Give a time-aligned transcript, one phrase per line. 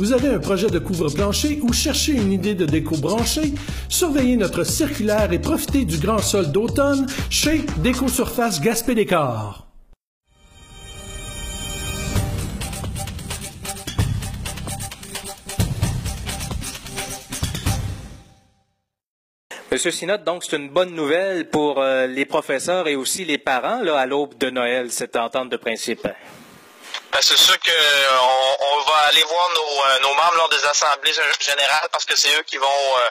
[0.00, 3.52] Vous avez un projet de couvre-plancher ou cherchez une idée de déco branchée?
[3.90, 9.66] Surveillez notre circulaire et profitez du grand sol d'automne chez Déco Surface Gaspé Décor.
[19.70, 23.82] Monsieur Sinot, donc c'est une bonne nouvelle pour euh, les professeurs et aussi les parents
[23.82, 26.08] là, à l'aube de Noël, cette entente de principe.
[27.12, 31.12] Ben, c'est sûr qu'on on va aller voir nos, euh, nos, membres lors des assemblées
[31.40, 33.10] générales parce que c'est eux qui vont euh,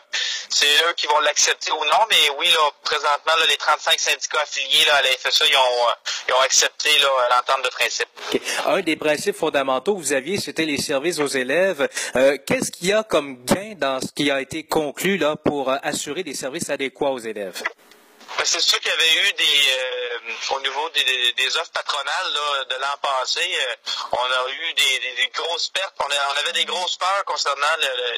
[0.50, 2.06] c'est eux qui vont l'accepter ou non.
[2.10, 5.94] Mais oui, là, présentement, là, les 35 syndicats affiliés là, à la FSA, ils ont,
[6.28, 8.08] ils ont accepté l'entente de principe.
[8.66, 11.88] Un des principes fondamentaux que vous aviez, c'était les services aux élèves.
[12.16, 15.72] Euh, Qu'est-ce qu'il y a comme gain dans ce qui a été conclu là pour
[15.84, 17.64] assurer des services adéquats aux élèves?
[18.38, 20.09] Ben, c'est sûr qu'il y avait eu des euh,
[20.52, 22.34] au niveau des, offres patronales
[22.70, 23.76] de l'an passé, euh,
[24.12, 25.94] on a eu des, grosses pertes.
[26.00, 27.68] On, avait des grosses peurs concernant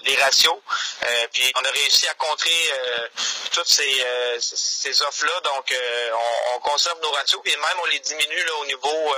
[0.04, 0.58] les ratios.
[1.04, 2.74] Euh, puis on a réussi à contrer
[3.52, 5.40] toutes ces, offres-là.
[5.42, 5.74] Donc
[6.14, 9.16] on, on, conserve nos ratios, puis même on les diminue au niveau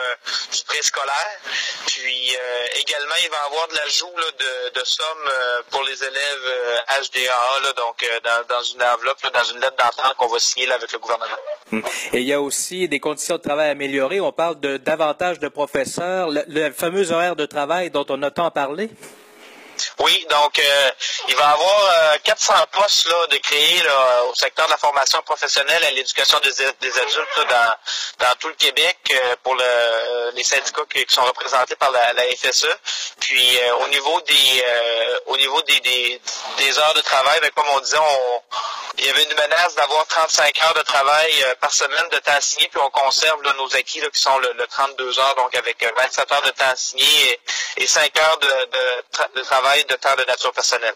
[0.52, 1.40] du préscolaire.
[1.88, 2.38] Puis
[2.76, 4.14] également, il va y avoir de l'ajout
[4.74, 5.32] de, sommes
[5.72, 8.06] pour les élèves HDA, donc
[8.50, 11.38] dans, une enveloppe, dans une lettre d'entente qu'on va signer avec le gouvernement.
[12.14, 14.20] Et il y a aussi des conditions de travail améliorées.
[14.20, 18.52] On parle de davantage de professeurs, le, fameux horaire de travail dont on a tant
[18.52, 18.90] parlé.
[20.00, 20.92] Oui, donc euh,
[21.28, 24.78] il va y avoir euh, 400 postes là, de créer là, au secteur de la
[24.78, 27.48] formation professionnelle et l'éducation des, adultes
[28.20, 32.68] dans, tout le Québec euh, pour le, les syndicats qui, sont représentés par la, FSE.
[33.20, 34.64] Puis euh, au niveau des
[35.28, 38.42] au niveau des, des, heures de travail, ben, comme on disait, on,
[38.98, 42.68] il y avait une menace d'avoir 35 heures de travail par semaine de temps signé,
[42.72, 45.78] puis on conserve là, nos acquis là, qui sont le, le, 32 heures, donc avec
[45.98, 47.06] 27 heures de temps signé
[47.78, 50.96] et, et 5 heures de, travail de temps de nature personnelle.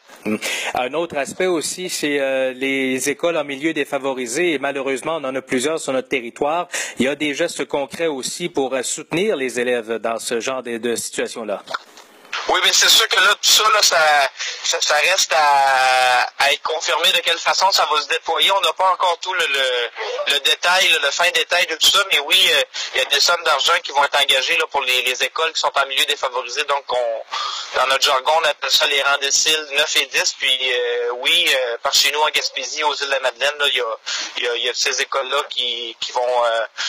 [0.73, 5.35] Un autre aspect aussi, c'est euh, les écoles en milieu défavorisé et malheureusement, on en
[5.35, 6.67] a plusieurs sur notre territoire.
[6.99, 10.63] Il y a des gestes concrets aussi pour euh, soutenir les élèves dans ce genre
[10.63, 11.63] de situation-là.
[12.49, 17.11] Oui, mais c'est sûr que là, tout ça, là, ça, ça, reste à, être confirmé
[17.11, 18.49] de quelle façon ça va se déployer.
[18.51, 21.99] On n'a pas encore tout le, le, le détail, le, fin détail de tout ça,
[22.09, 22.63] mais oui, euh,
[22.95, 25.51] il y a des sommes d'argent qui vont être engagées là, pour les, les, écoles
[25.51, 26.63] qui sont en milieu défavorisé.
[26.63, 27.23] Donc, on,
[27.75, 30.35] dans notre jargon, on appelle ça les rangs déciles 9 et 10.
[30.39, 33.75] Puis, euh, oui, euh, par chez nous, en Gaspésie, aux îles de la Madeleine, il
[33.75, 33.97] y a,
[34.37, 36.43] y, a, y a ces écoles-là qui, qui, vont,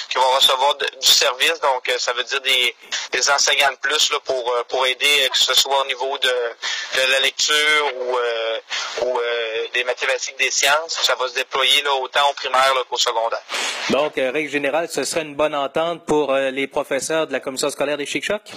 [0.08, 1.58] qui vont recevoir du service.
[1.60, 2.76] Donc, ça veut dire des,
[3.10, 5.24] des enseignants de plus là, pour, pour aider
[5.54, 8.58] ce soit au niveau de, de la lecture ou, euh,
[9.02, 10.98] ou euh, des mathématiques, des sciences.
[11.02, 13.42] Ça va se déployer là, autant au primaire qu'au secondaire.
[13.90, 17.70] Donc, euh, règle générale, ce serait une bonne entente pour les professeurs de la commission
[17.70, 18.52] scolaire des Chic-Chocs?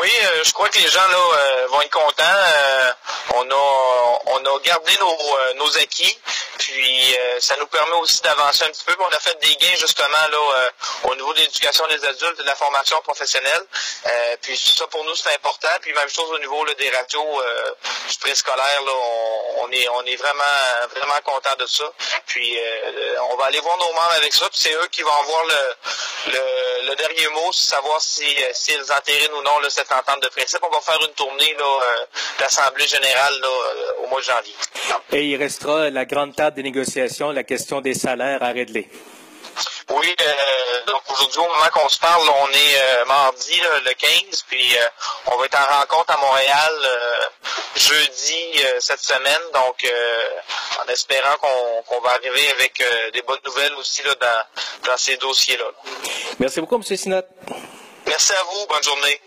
[0.00, 0.10] Oui,
[0.44, 2.22] je crois que les gens là vont être contents.
[3.32, 6.18] Euh, on a on a gardé nos, nos acquis,
[6.58, 8.94] puis ça nous permet aussi d'avancer un petit peu.
[8.98, 10.70] On a fait des gains justement là
[11.04, 13.64] au niveau de l'éducation des adultes et de la formation professionnelle.
[14.42, 15.68] puis ça pour nous c'est important.
[15.80, 17.42] Puis même chose au niveau des radios
[18.08, 18.92] du préscolaire là,
[19.58, 21.84] on, est on est vraiment vraiment content de ça.
[22.26, 22.58] Puis
[23.30, 24.48] on va aller voir nos membres avec ça.
[24.50, 29.42] Puis c'est eux qui vont avoir le, le, dernier mot, savoir si s'ils entérinent ou
[29.42, 30.60] non cette entente de principe.
[30.62, 32.06] On va faire une tournée là, euh,
[32.38, 34.54] d'Assemblée générale là, euh, au mois de janvier.
[35.12, 38.88] Et il restera la grande table des négociations, la question des salaires à régler.
[39.90, 43.92] Oui, euh, donc aujourd'hui, au moment qu'on se parle, on est euh, mardi là, le
[43.92, 44.80] 15, puis euh,
[45.32, 46.72] on va être en rencontre à Montréal
[47.76, 49.84] jeudi cette semaine, donc
[50.80, 52.82] en espérant qu'on qu va arriver avec
[53.12, 55.64] des bonnes nouvelles aussi là, dans, dans ces dossiers-là.
[56.38, 56.82] Merci beaucoup, M.
[56.82, 57.24] Sinat.
[58.06, 58.66] Merci à vous.
[58.66, 59.20] Bonne journée.